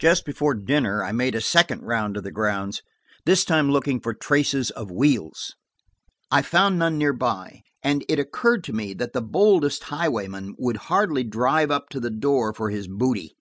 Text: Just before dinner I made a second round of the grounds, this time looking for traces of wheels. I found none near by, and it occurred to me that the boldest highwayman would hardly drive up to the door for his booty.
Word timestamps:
Just 0.00 0.24
before 0.26 0.54
dinner 0.54 1.04
I 1.04 1.12
made 1.12 1.36
a 1.36 1.40
second 1.40 1.82
round 1.82 2.16
of 2.16 2.24
the 2.24 2.32
grounds, 2.32 2.82
this 3.26 3.44
time 3.44 3.70
looking 3.70 4.00
for 4.00 4.12
traces 4.12 4.72
of 4.72 4.90
wheels. 4.90 5.54
I 6.32 6.42
found 6.42 6.80
none 6.80 6.98
near 6.98 7.12
by, 7.12 7.62
and 7.80 8.04
it 8.08 8.18
occurred 8.18 8.64
to 8.64 8.72
me 8.72 8.92
that 8.94 9.12
the 9.12 9.22
boldest 9.22 9.84
highwayman 9.84 10.56
would 10.58 10.78
hardly 10.88 11.22
drive 11.22 11.70
up 11.70 11.90
to 11.90 12.00
the 12.00 12.10
door 12.10 12.52
for 12.52 12.70
his 12.70 12.88
booty. 12.88 13.36